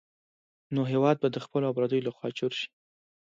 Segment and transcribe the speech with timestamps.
[0.73, 2.67] نو هېواد به د خپلو او پردیو لخوا چور شي.